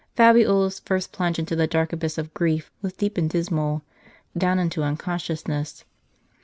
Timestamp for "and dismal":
3.19-3.83